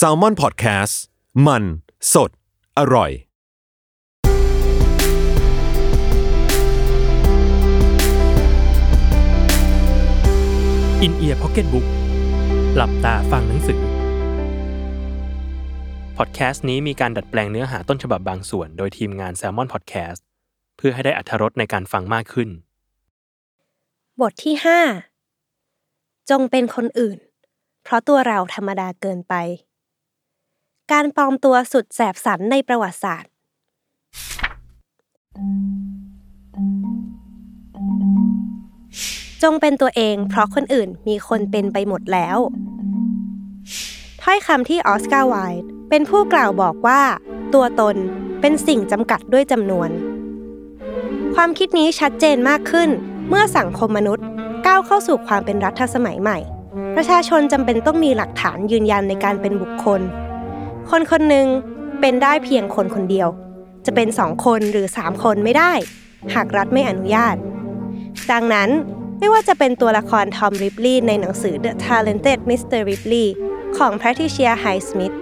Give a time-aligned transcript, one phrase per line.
[0.00, 0.94] S A L M O N PODCAST
[1.46, 1.64] มัน
[2.12, 2.30] สด
[2.78, 3.10] อร่อย
[11.02, 11.86] In-Ear Pocketbook
[12.76, 13.80] หลับตาฟังหนังสือ
[16.16, 20.20] พอดแคสต์นี้มีการดัดแปลงเนื้อหาต้นฉบับบางส่วนโดยทีมงาน Salmon Podcast
[20.76, 22.48] เพื่อให้ได้อัธรสในการฟังมากขึ้น
[24.20, 24.54] บทที่
[25.42, 27.18] 5 จงเป็นคนอื่น
[27.84, 29.34] เพราะตัวเราธรรมดาเกินไป
[30.92, 33.30] การปลอมตัวสุดแสบสันในประวัติศาสตร์
[39.42, 42.38] จงเป็นตัวเองเพราะคนอื่นมีคนเป็นไปหมดแล้ว
[44.22, 47.02] ถ้อยคำที่ออสการ์ไวด์เป็นผู้กล่าวบอกว่า
[47.54, 47.96] ตัวตน
[48.40, 49.90] เป็นสิ่งจำกัดด้วยจำนวน
[51.34, 52.88] ความคิดนี้ชัดเจนมากขึ้น
[53.28, 54.26] เมื่อสังคมมนุษย์
[54.66, 56.38] ก้าวเข้าสู่ความเป็นรัฐสมัยใหม่
[56.96, 60.00] ประชาชนจำเป็นต้องมีหลักฐานยืนยันในการเป็นบุคคล
[60.90, 61.46] คนคนหนึ่ง
[62.00, 63.28] เป็นได้เพียงคนคนเดียว
[63.86, 65.72] จะเป็นสองคนหรือสามคนไม่ได้
[66.34, 67.36] หากรัฐไม่อนุญาต
[68.32, 68.70] ดังนั้น
[69.18, 72.80] ไม่ว่าจะเป็นตัวละครทอมริปลีย์ในหนังสือ The Talented Mr.
[72.88, 73.26] Ripley
[73.76, 75.16] ของ Patricia Highsmith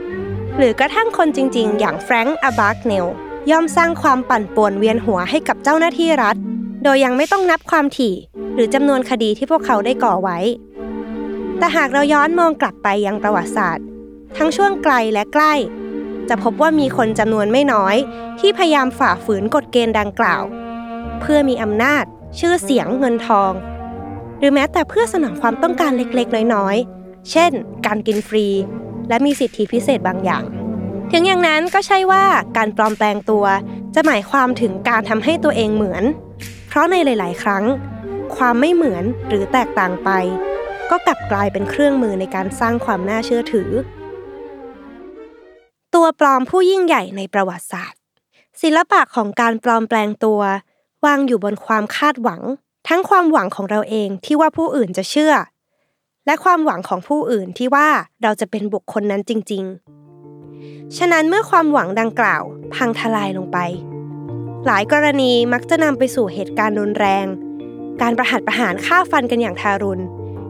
[0.58, 3.06] หรือกระทั่งคนจริงๆ อย่างแฟรงค์อาบาร์กเนล
[3.50, 6.36] ย่อมสร้างความปั่นป่วนเวียนหัวให้กับเจ้าหน้าที่รัฐ
[6.84, 8.14] โดยยังไม่ต้องนับความถี่
[8.55, 10.39] หรือจำนวนคดีที่พวกเขาได้ก่อไว้
[11.62, 13.86] แต่หากเราย้อนมองกลับไปยังประวัติศาสตร์
[14.36, 15.55] ทั้งช่วงไกลและใกล้
[16.28, 17.96] จะพบว่ามีคนจำนวนไม่น้อย
[18.41, 20.42] ที่พยายามฝ่าฝืนกฎเกณฑ์ดังกล่าว
[21.20, 22.05] เพื่อมีอำนาจ
[22.39, 23.52] ชื่อเสียงเงินทอง
[24.39, 27.52] หรือแม้แต่เพื่อสนองความต้องการเล็กๆ น้อยๆ เช่น
[27.86, 28.46] การกินฟรี
[29.08, 30.45] และมีสิทธิพิเศษบางอย่าง
[31.12, 32.24] ถึงอย่างนั้นก็ใช่ว่า
[32.56, 33.45] การปลอมแปลงตัว
[33.95, 36.05] จะหมายความถึงการทำให้ตัวเองเหมือน
[36.68, 37.64] เพราะในหลาย ๆ ครั้ง
[38.36, 40.11] ความไม่เหมือนหรือแตกต่างไป
[40.95, 43.70] ก็กลับกลายเป็นเครื่องมือในการสร้างความน่าเชื่อถือ
[45.95, 47.98] ตัวปลอมผู้ยิ่งใหญ่ในประวัติศาสตร์
[48.63, 50.41] ศิลปะของการปลอมแปลงตัว
[51.07, 52.42] วางอยู่บนความคาดหวัง
[52.89, 55.35] ทั้งความหวังของเราเองที่ว่าผู้อื่นจะเชื่อ
[56.27, 57.89] และความหวังของผู้อื่นที่ว่า
[58.23, 59.64] เราจะเป็นบุคคลนั้นจริง
[60.31, 62.42] ๆ ฉะนั้นเมื่อความหวังดังกล่าว
[62.75, 63.58] พังทลายลงไป
[64.67, 67.27] หลายกรณีมักจะนำไปสู่เหตุการณ์รุนแรง
[68.01, 70.05] การประหัตประหารฆ่าฟันกันอย่างทารุณ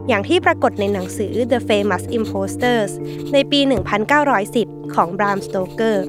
[0.07, 2.91] อย่างที่ปรากฏในหนังสือ The Famous Imposters
[3.33, 3.59] ในปี
[4.27, 6.05] 1910 ของบรามสโตเกอร์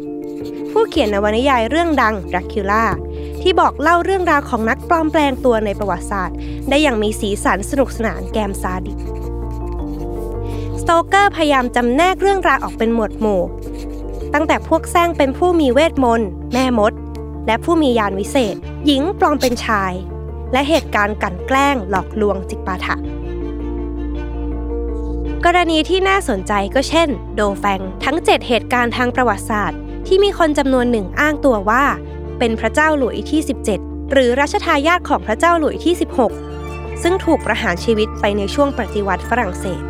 [0.70, 2.84] ผู้เขียนนวนิยายเรื่องดัง Dracula
[3.42, 6.36] ที่บอกเล่าเรื่องราวของนักปลอมแปลงตัวในประวัติศาสตร์
[6.68, 8.98] ได้อย่างมีสีสันสนุกสนานแกมซาดิส
[10.80, 13.42] สโตเกอร์พยายามจำแนกเรื่องราวออกเป็นหมวดหมู่
[14.34, 16.92] ตั้งแต่พวกแซงเป็นผู้มีเวทมนต์ แม่มด
[17.46, 18.56] และผู้มียานวิเศษ
[18.86, 19.92] หญิงปลอมเป็นชาย
[20.52, 22.96] และเหตุการณ์กลั่นแกล้งหลอกลวงจิปาถะ
[25.48, 31.84] กรณีที่น่าสนใจก็เช่น โดแฟง ทั้ง 7 เหตุการณ์ทางประวัติศาสตร์ ที่มีคนจำนวนหนึ่งอ้างตัวว่า
[32.38, 33.40] เป็นพระเจ้าหลุยที่
[33.76, 35.94] 17 หรือรัชทายาทของพระเจ้าหลุยที่
[36.46, 39.82] 16 ซึ่งถูกประหารชีวิตไปในช่วงปฏิวัติฝรั่งเศส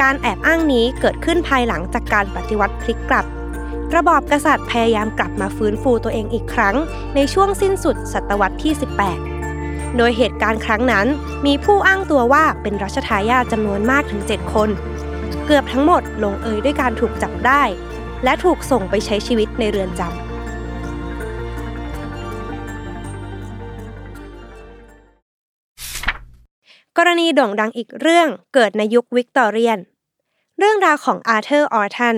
[0.00, 3.26] การแอบอ้างนี้เกิดขึ้นภายหลังจากการปฏิวัติพลิกกลับ
[3.96, 6.76] ระบอบกษัตริย์พยายามกลับมาฟื้นฟูตัวเองอีกครั้ง
[7.14, 9.37] ในช่วงสิ้นสุดศตวรรษที่ 18
[9.96, 11.06] โดยเหตุการณ์ครั้งนั้น
[11.46, 14.68] มีผู้อ้างตัวว่าเป็นรัชทายาทจำนวนมากถึง 7 คน
[15.46, 17.62] เกือบทั้งหมดลงเอยด้วยการถูกจับได้
[18.24, 20.12] และถูกส่งไปใช้ชีวิตในเรือนจำ
[26.96, 29.78] กรณีโด่งดังอีกเรื่องเกิดในยุควิกตอเรียน
[30.58, 32.16] เรื่องราวของอาร์เธอร์ออร์ทัน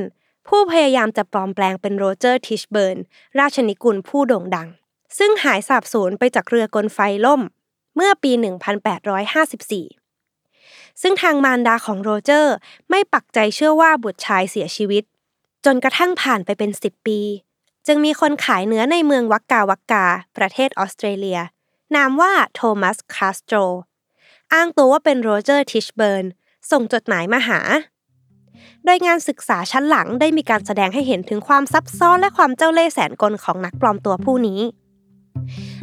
[0.49, 2.97] ผู้พยายามจะปลอมแปลงเป็นโรเจอร์ทิชเบิร์น
[3.39, 4.69] ราชนิกุลผู้โด่งดัง
[5.19, 7.41] ซึ่งหายสาบสูญไปจากเรือกลไฟล่ม
[7.95, 8.33] เมื่อปี
[10.07, 12.55] 1854 ซึ่งทางมารดาของโรเจอร์
[12.91, 15.05] ไม่ปักใจเชื่อว่าบุตรชายเสียชีวิต
[15.65, 17.21] จนกระทั่งผ่านไปเป็น 10 ปี
[17.87, 20.07] จึงมีคนขายเนื้อในเมืองวักกาวักกา
[20.37, 21.41] ประเทศออสเตรเลีย
[21.95, 23.57] นามว่าโทมัสคาสโตร
[24.53, 26.25] อ้างตัวว่าเป็นโรเจอร์ทิชเบิร์น
[26.71, 27.61] ส่งจดหมายมาหา
[28.85, 34.61] โดยงานศึกษาชั้นหลังได้มีการแสดงให้เห็นถึงความซับซ้อนและความเจ้าเล่ห์แสนกลของนักปลอมตัวผู้นี้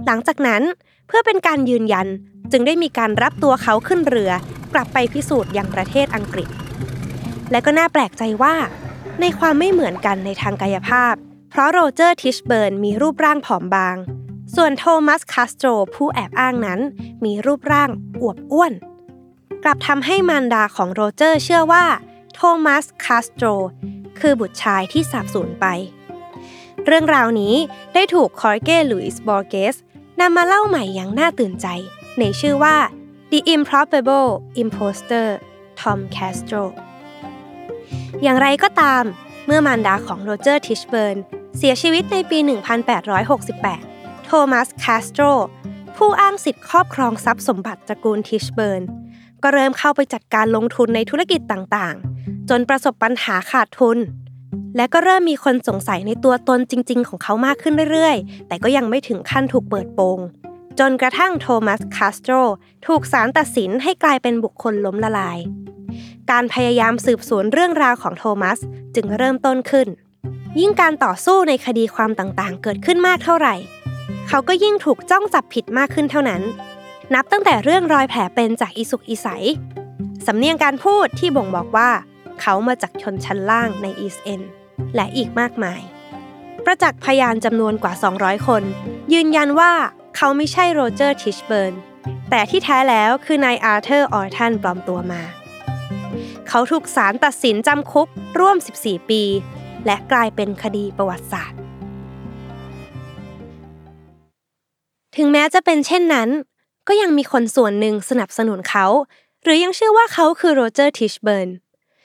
[0.06, 0.64] หลังจากนั้น
[1.08, 2.08] เพื่อเป็นการยืนยัน
[2.52, 4.32] จึงได้มีการรับตัวเขาขึ้นเรือ
[4.74, 6.50] กลับไปพิสูจน์ยังประเทศอังกฤษ
[7.52, 8.56] และก็น่าแปลกใจว่า
[9.22, 11.14] ในความไม่เหมือนกันในทางกายภาพ
[11.50, 13.98] เพราะโรเจอร์ทิชเบิร์นมีรูปร่างผอมบาง
[14.56, 16.80] ส่วนโทมัสคาสโตรผู้แอบอ้างนั้น
[17.26, 17.90] มีรูปร่าง
[18.22, 18.74] อวบอ้วน
[19.64, 21.86] กลับทำให้มารดาของโรเจอร์เชื่อว่า
[22.34, 23.48] โทมัสคาสโตร
[24.20, 25.66] คือบุตรชายที่สาบสูญไป
[26.86, 27.56] เรื่องราวนี้
[27.94, 29.76] ได้ถูกฮอร์เก้ลุยส์บอร์เกส
[30.22, 31.68] นำมาเล่าใหม่อย่างน่าตื่นใจ
[32.20, 32.78] ในชื่อว่า
[33.32, 34.30] The Improbable
[34.62, 35.28] Imposter
[35.80, 36.64] Tom Castro
[38.24, 39.04] อย่างไรก็ตาม
[39.46, 41.18] เมื่อมารดาของโรเจอร์ทิชเบิร์น
[41.58, 42.38] เสียชีวิตในปี
[43.28, 45.24] 1868 โทมัสคาสโตร
[45.98, 48.84] ผู้อ้างสิทธิ์ครอบครองทรัพย์สมบัติตระกูลทิชเบิร์น
[49.44, 53.98] ก็เริ่มเข้าไปจัดการลงทุนในธุรกิจต่างๆ จนประสบปัญหาขาดทุน
[54.76, 60.20] และก็เริ่มมีคนสงสัยในตัวตนจริง ๆ ของเขามากขึ้นเรื่อยๆ แต่ก็ยังไม่ถึงขั้นถูกเปิดโปง
[60.80, 62.34] จนกระทั่งโทมัสคาสโตร
[62.88, 65.40] ถูกศาลตัดสินให้กลายเป็นบุคคลล้มละลาย
[66.32, 68.60] การพยายามสืบสวนเรื่องราวของโทมัส
[68.96, 69.88] จึงเริ่มต้นขึ้น
[70.60, 73.56] ยิ่งการต่อสู้ในคดีความต่างๆ เกิดขึ้นมากเท่าไหร่
[74.28, 76.42] เขาก็ยิ่งถูกจ้องจับผิดมากขึ้นเท่านั้น
[77.14, 79.46] นับตั้งแต่เรื่องรอยแผลเป็นจากอิสุกอิสัย
[80.26, 81.90] สำเนียงการพูดที่บ่งบอกว่า
[82.42, 84.42] เขามาจากชนชั้นล่างใน East End
[84.96, 85.82] และอีกมากมาย
[86.66, 88.64] ประจักษ์พยานจำนวนกว่า 200 คน
[89.14, 89.74] ยืนยันว่า
[90.16, 91.74] เขาไม่ใช่โรเจอร์ทิชเบิร์น
[92.30, 95.22] แต่ที่แท้แล้วคือนายอาร์เธอร์ออร์ทันปลอมตัวมา
[96.48, 98.08] เขาถูกศาลตัดสินจำคุก
[98.40, 99.24] ร่วม 14 ปี
[99.86, 101.60] และกลายเป็นคดีประวัติศาสตร์
[105.16, 106.30] ถึงแม้จะเป็นเช่นนั้น
[106.88, 108.86] ก็ยังมีคนส่วนหนึ่งสนับสนุนเขา
[109.44, 111.50] หรือยังเชื่อว่าเขาคือโรเจอร์ทิชเบิร์น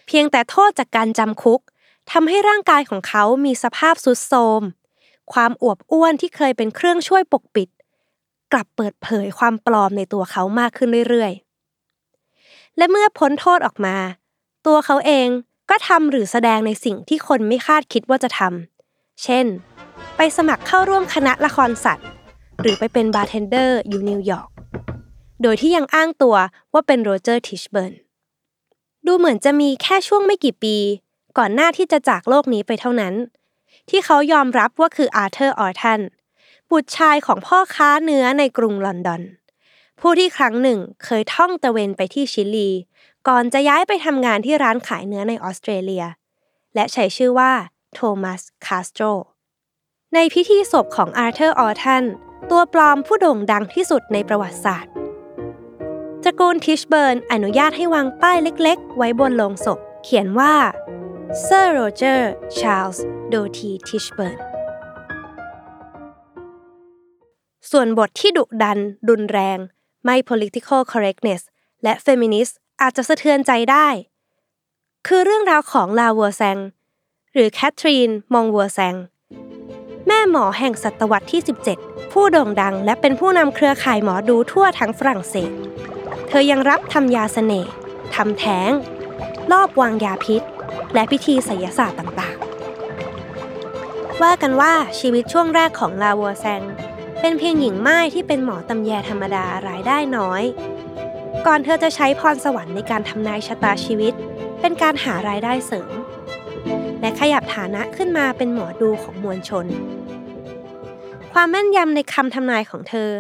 [0.07, 1.61] เพียงแต่โทษจากการจำคุก
[2.13, 4.63] ทำให้ร่างกายของเขามีสภาพสุดโทม
[5.33, 7.69] ความอวบอ้วนที่เคยเป็นเครื่องช่วยปกปิด
[8.53, 13.97] กลับเปิดเผยความปลอมในตัวเขามากขึ้นเรื่อยๆ และเมื่อพ้นโทษออกมา
[14.67, 15.29] ตัวเขาเอง
[15.71, 19.47] ก็ทำหรือแสดงในสิ่งที่คนไม่คาดคิดว่าจะทำ เช่น
[20.17, 22.07] ไปสมัครเข้าร่วมคณะละครสัตว์
[22.61, 24.51] หรือไปเป็นบาร์เทนเดอร์อยู่นิวยอร์ก
[25.43, 26.37] โดยที่ยังอ้างตัว
[26.73, 27.93] ว่าเป็นโรเจอร์ทิชเบิร์น
[29.07, 30.77] ดูเหมือนจะมีแค่ช่วงไม่กี่ปี
[31.39, 33.15] ก่อนหน้าที่จะจากโลกนี้ไปเท่านั้น
[33.89, 36.01] ที่เขายอมรับว่าคืออาร์เธอร์ออร์ทัน
[36.71, 39.23] บุตรชายของพ่อค้าเนื้อในกรุงลอนดอน
[40.01, 42.71] ผู้ที่ครั้งหนึ่งเคยท่องตะเวนไปที่ชิลี
[43.29, 46.05] ก่อนจะย้ายไปทำงานที่ร้านขายเนื้อในออสเตรเลีย
[46.75, 47.53] และใช้ชื่อว่า
[47.95, 49.05] โทมัสคาสโตร
[50.15, 52.05] ในพิธีศพของอาร์เธอร์ออร์ทัน
[52.51, 55.02] ตัวปลอมผู้โด่งดังที่สุดในประวัติศาสตร์
[56.25, 60.55] ตระกูลทิชเบิร์นอนุญาตให้วางป้ายเล็กๆ ไว้บนโลงศพ เขียนว่า
[61.47, 62.21] Sir Roger
[62.59, 62.99] Charles
[63.33, 64.37] Doughty Tichborne
[67.71, 68.79] ส่วนบทที่ดุดัน
[69.09, 69.59] รุนแรง
[70.05, 71.43] ไม่ political correctness
[71.83, 73.89] และ feminist อาจจะสะเทือนใจได้
[75.07, 76.59] คือเรื่องราวของลาวัวแซง
[77.35, 78.95] หรือแคทรีน มองวัวแซง
[80.07, 81.41] แม่หมอแห่งศตวรรษที่
[81.77, 85.53] 17 ผู้โด่งดังและเป็นผู้นำเครือข่ายหมอดูทั่วทั้งฝรั่งเศส
[86.35, 87.73] เธอยังรับทำยาเสน่ห์
[88.15, 88.71] ทำแท้ง
[89.53, 90.43] ลอบวางยาพิษ
[90.95, 96.63] และพิธีไสยศาสตร์ต่างๆ ว่ากันว่าชีวิตช่วงแรกของลาวัวแซง
[97.21, 100.43] เป็นเพียงหญิงไม้ที่เป็นหมอตำแยธรรมดารายได้น้อย
[101.47, 104.15] ก่อนเธอจะใช้พรสวรรค์ในการทำนายชะตาชีวิต
[104.61, 105.93] เป็นการหารายได้เสริม
[107.01, 109.67] และขยับฐานะขึ้นมาเป็นหมอดูของมวลชน
[111.33, 113.11] ความแม่นยำในคำทำนายของเธอ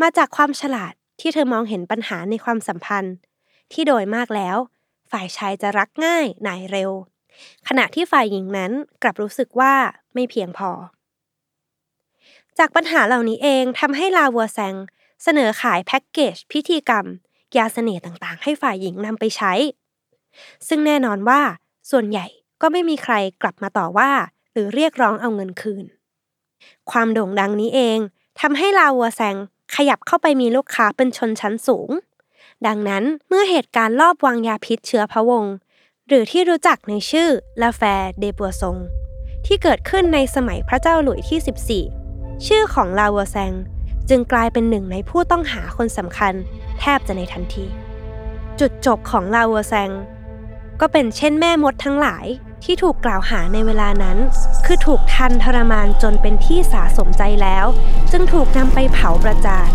[0.00, 3.14] มาจากความฉลาด ที่เธอมองเห็นปัญหาในความสัมพันธ์
[3.72, 4.56] ที่โดยมากแล้ว
[5.10, 6.90] ฝ่ายชายจะรักง่ายนายเร็ว
[7.68, 9.74] ขณะที่ฝ่ายหญิงนั้นกลับรู้สึกว่า
[10.14, 10.70] ไม่เพียงพอ
[12.58, 14.74] จากปัญหาเหล่านี้เองทำให้ลาวัวแซง
[15.22, 17.06] เสนอขายแพ็กเกจพิธีกรรม
[17.56, 19.52] ยาเสน่ห์ต่างๆ ให้ฝ่ายหญิงนำไปใช้
[20.68, 21.40] ซึ่งแน่นอนว่า
[21.90, 22.26] ส่วนใหญ่
[22.62, 24.10] ก็ไม่มีใครกลับมาต่อว่า
[24.52, 25.84] หรือเรียกร้องเอาเงินคืน
[26.90, 27.98] ความโด่งดังนี้เอง
[28.40, 29.36] ทำให้ลาวัวแซง
[29.74, 31.90] ขยับเข้าไปมีลูกค้าเป็นชนชั้นสูง
[32.66, 35.54] ดังนั้นเมื่อเหตุการณ์ลอบวางยาพิษเชื้อพระวงศ์
[36.08, 37.28] หรือที่รู้จักในชื่อ
[37.62, 37.82] ลาแฟ
[38.18, 38.76] เดปัวซง
[39.46, 41.38] ที่เกิดขึ้นในสมัยพระเจ้าหลุยที่
[41.92, 43.52] 14 ชื่อของลาวัวแซง
[44.08, 46.34] จึงกลายเป็นหนึ่งในผู้ต้องหาคนสำคัญ
[46.78, 47.66] แทบจะในทันที
[48.60, 49.90] จุดจบของลาวัวแซง
[50.80, 52.26] ก็เป็นเช่นแม่มดทั้งหลาย
[52.64, 54.18] ที่ถูกกล่าวหาในเวลานั้น
[54.64, 57.66] คือถูกทันทรมานจนเป็นที่สาสมใจแล้ว
[58.12, 59.70] จึงถูกนำไปเผาประจาน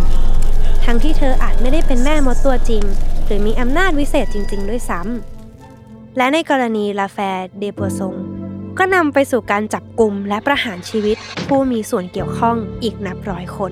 [0.85, 2.83] ทั้งที่เธออาจไม่ได้เป็นแม่มดตัวจริง
[3.25, 7.17] หรือมีอำนาจวิเศษจริง ๆ ด้วยซ้ำและในกรณีลาแฟ
[7.59, 8.15] เดปัวซง
[8.77, 11.17] ก็นำไปสู่การจับกลุ่มและประหารชีวิต
[11.47, 13.71] ผู้มีส่วนเกี่ยวข้องอีกนับร้อยคน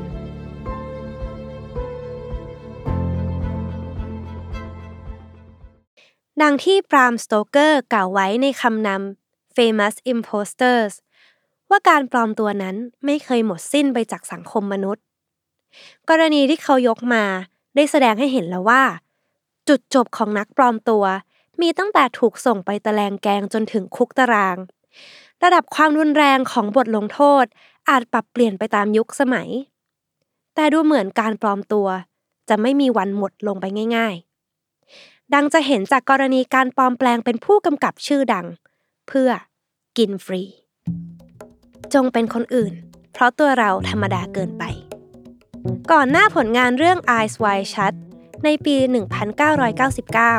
[6.39, 10.93] ในดังที่ปรามสโตเกอร์กล่าวไว้ในคำนำ famous imposters
[11.69, 15.03] ว่าการปลอมตัวนั้นไม่เคยหมดสิ้นไปจากสังคมมนุษย์
[16.09, 17.23] กรณีที่เขายกมา
[17.75, 18.83] ได้แสดงให้เห็นแล้วว่า
[19.67, 21.03] จุดจบของนักปลอมตัว
[21.61, 24.57] มีตั้งแต่ถูกส่งไปตะแลงแกงจนถึงคุกตาราง
[25.43, 27.45] ระดับความรุนแรงของบทลงโทษ
[27.89, 29.49] อาจปรับเปลี่ยนไปตามยุคสมัย
[30.55, 31.87] แต่ดูเหมือนการปลอมตัว
[32.49, 34.15] จะไม่มีวันหมดลงไปง่าย
[34.73, 38.45] ๆ ดังจะเห็นจากกรณีการปลอมแปลงเป็นผู้กำกับชื่อดัง
[39.07, 39.29] เพื่อ
[39.97, 40.43] กินฟรี
[41.93, 42.73] จงเป็นคนอื่น
[43.13, 44.63] เพราะตัวเราธรรมดาเกินไป
[45.91, 47.93] ก่อนหน้าผลงานเรื่อง Eyes Wide Shut
[48.43, 48.75] ในปี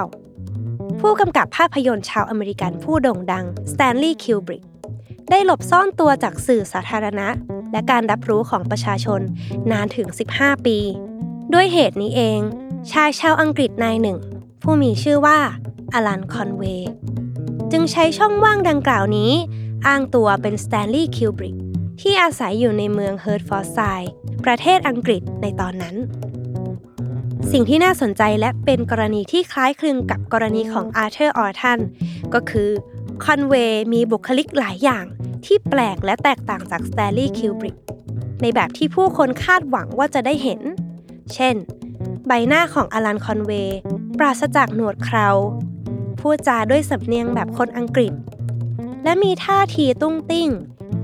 [0.08, 4.64] 1999 ผู้กำกับภาพยนตร์ชาวอเมริกันผู้โด่งดังสแตนลีย์คิวบริก
[5.30, 7.28] ได้หลบซ่อนตัวจากสื่อสาธารณะ
[7.72, 9.20] และการรับรู้ของประชาชน
[9.70, 10.78] นานถึง 15 ปี
[11.52, 12.40] ด้วยเหตุนี้เอง
[12.92, 14.18] ชายชาวอังกฤษนายหนึ่ง
[14.62, 15.38] ผู้มีชื่อว่า
[15.92, 16.90] อลันคอนเวย์
[17.72, 19.32] จึงใช้ช่องว่างดังกล่าวนี้
[19.86, 21.56] อ้างตัวเป็นสแตนลีย์คิวบริก
[22.00, 24.12] ที่อาศัยอยู่ในเมืองเฮิร์ตฟอร์ดเชียร์
[24.44, 25.96] ประเทศอังกฤษในตอนนั้น
[27.52, 31.78] สิ่งที่น่าสนใจและเป็นกรณีที่คล้ายคลึงกับกรณีของอาร์เธอร์ออร์ทัน
[32.34, 32.70] ก็คือ
[33.24, 35.04] คอนเวย์มีบุคลิกหลายอย่าง
[35.44, 37.76] ที่แปลกและแตกต่างจากสแตนลีย์คิวบริก
[38.42, 40.60] ในแบบที่ผู้คนคาดหวังว่าจะได้เห็น
[41.34, 41.54] เช่น
[42.26, 43.78] ใบหน้าของอลันคอนเวย์
[44.18, 45.28] ปราศจากหนวดเครา
[46.20, 48.12] พูดจาด้วยสำเนียงแบบคนอังกฤษ
[49.04, 50.48] และมีท่าทีตุ้งติ้ง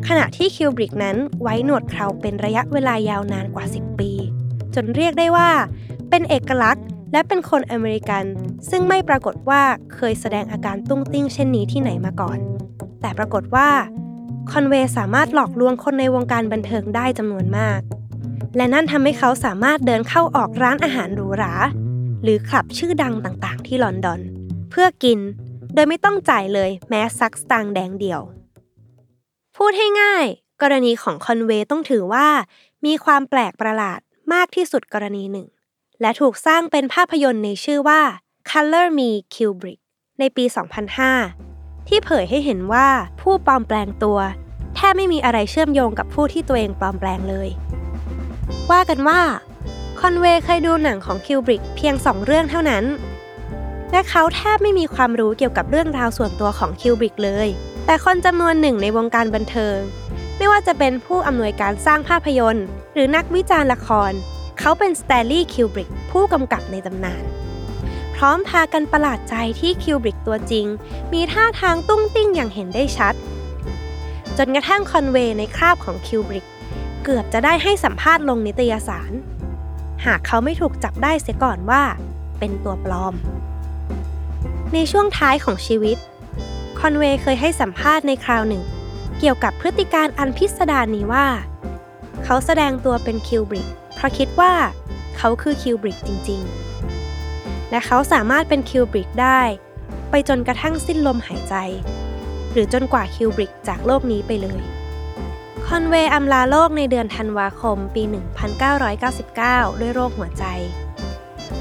[0.08, 4.10] ขณะที่คิวบริกนั้นไว้หนวดเคราเป็นระยะเวลายาวนานกว่า 10 ปี
[4.74, 5.50] จนเรียกได้ว่า
[6.10, 8.24] เป็นเอกลักษณ์และเป็นคนอเมริกัน
[8.70, 9.62] ซึ่งไม่ปรากฏว่า
[9.94, 12.38] เคยแสดงอาการตุ้งติ้งเช่นนี้ที่ไหนมาก่อน
[13.00, 13.68] แต่ปรากฏว่า
[14.50, 17.80] คอนเวย์สามารถหลอกลวงคนในวงการบันเทิงได้จำนวนมาก
[18.56, 21.54] และนั่นทำให้เขาสามารถเดินเข้าออกร้านอาหารหรูหรา
[22.22, 24.20] หรือคลับชื่อดังต่างๆ ที่ลอนดอน
[24.70, 25.18] เพื่อกิน
[25.74, 28.20] โดยไม่ต้องจ่ายเลยแม้ซักสตางค์แดงเดียว
[29.56, 30.26] พูดให้ง่าย
[30.62, 32.28] กรณีของคอนเวย์ต้องถือว่า
[32.86, 34.00] มีความแปลกประหลาด
[34.32, 35.46] มากที่สุดกรณีหนึ่ง
[36.00, 38.00] และถูกสร้างเป็นภาพยนตร์ในชื่อว่า
[38.50, 39.80] Color Me Kubrick
[40.18, 40.44] ในปี
[41.16, 42.88] 2005 ที่เผยให้เห็นว่า
[43.20, 44.18] ผู้ปลอมแปลงตัว
[44.74, 47.48] แทบไม่มีอะไรเชื่อมโยงกับผู้ที่ตัวเองปลอมแปลงเลย
[48.70, 49.20] ว่ากันว่า
[50.00, 52.84] คอนเวย์เคยดูหนังของคิวบริกเพียงสองเรื่องเท่านั้น
[53.92, 57.48] และเขาแทบไม่มีความรู้เกี่ยวกับเรื่องราวส่วนตัวของคิวบริกเลย
[57.86, 59.78] แต่คนจำนวนหนึ่งในวงการบันเทิง
[60.36, 64.12] ไม่ว่าจะเป็นผู้อำนวยการสร้างภาพยนตร์ หรือนักวิจารณ์ละคร
[64.60, 67.24] เขาเป็นสแตลลี่คิวบริกผู้กำกับในตำนาน
[68.14, 70.66] พร้อมพากันประหลาดใจที่คิวบริกตัวจริง
[71.12, 73.14] มีท่าทางตุ้งติ้งอย่างเห็นได้ชัด
[74.36, 76.46] จนกระทั่งคอนเวย์ในคราบของคิวบริก
[77.04, 79.12] เกือบจะได้ให้สัมภาษณ์ลงนิตยสาร
[80.06, 81.82] หากเขาไม่ถูกจับได้เสียก่อนว่า
[82.38, 83.14] เป็นตัวปลอม
[84.74, 85.98] ในช่วงท้ายของชีวิต
[86.78, 88.62] คอนเวย์เคยให้สัมภาษณ์ในคราวหนึ่ง
[89.18, 91.26] เกี่ยวกับพฤติการอันพิสดารนี้ว่า
[92.24, 94.52] เขาแสดงตัวเป็นคิวบริกเพราะคิดว่า
[95.16, 96.40] เขาคือคิวบริกจริง
[97.06, 99.40] ๆ และเขาสามารถเป็นคิวบริกได้
[100.10, 101.54] ไปจนกระทั่งสิ้นลมหายใจ
[102.52, 104.62] หรือจนกว่าคิวบริกจากโลกนี้ไปเลย
[105.66, 108.02] คอนเวย์อำลาโลกในเดือนธันวาคมปี
[109.12, 110.44] 1999 ด้วยโรคหัวใจ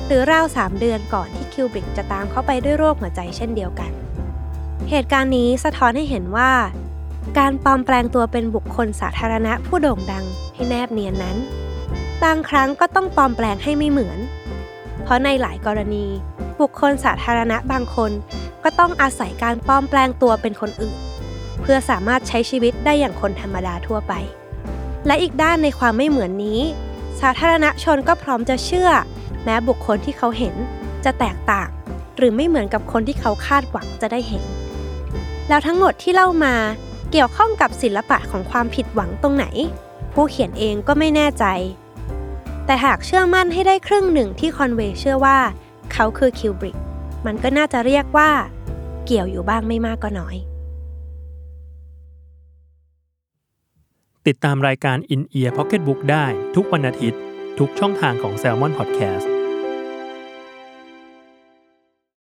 [0.05, 3.91] หรือราว3เดือนก่อนที่ คิวบริกจะตามเข้าไปด้วยโรคหัวใจเช่นเดียวกัน
[4.89, 6.51] เหตุการณ์นี้สะท้อนให้เห็นว่า
[7.37, 11.37] การปลอมแปลงตัวเป็นบุคคลสาธารณะผู้โด่งดังให้แนบเนียนนั้น
[12.23, 14.19] บางครั้งก็ต้องปลอมแปลงให้ไม่เหมือน
[15.03, 16.05] เพราะในหลายกรณี
[16.59, 18.11] บุคคลสาธารณะบางคน
[18.63, 20.97] ก็ต้องอาศัยการปลอมแปลงตัวเป็นคนอื่น
[21.61, 24.13] เพื่อสามารถใช้ชีวิตได้อย่างคนธรรมดาทั่วไป
[25.07, 26.59] และอีกด้านในความไม่เหมือนนี้
[27.21, 28.89] สาธารณชนก็พร้อมจะเชื่อ
[29.43, 30.55] แม้บุคคลที่เขาเห็น
[31.05, 31.69] จะแตกต่าง
[32.17, 34.43] หรือไม่เหมือนกับคนที่เขาคาดหวังจะได้เห็น
[35.49, 36.55] แล้วทั้งหมดที่เล่ามา
[37.11, 39.45] เกี่ยวข้องกับศิลปะของความผิดหวังตรงไหน
[40.13, 41.45] ผู้เขียนเองก็ไม่แน่ใจ
[42.65, 45.37] แต่หากเชื่อมั่นให้ได้ครึ่งหนึ่งที่คอนเวย์เชื่อว่า
[45.93, 46.77] เขาคือคิวบริก
[47.25, 48.31] มันก็น่าจะเรียกว่า
[49.05, 50.35] เกี่ยวอยู่บ้างไม่มากก็น้อย
[54.27, 57.19] ติดตามรายการ In Ear Pocket Book ได้ทุกวันอาทิตย์
[57.59, 59.27] ทุกช่องทางของ Salmon Podcast